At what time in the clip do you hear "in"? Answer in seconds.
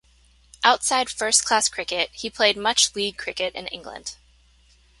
3.53-3.67